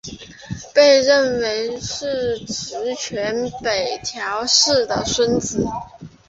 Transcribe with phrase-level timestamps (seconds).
[0.73, 5.63] 被认为是执权北条氏的子孙。